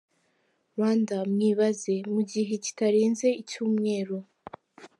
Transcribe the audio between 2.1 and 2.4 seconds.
mu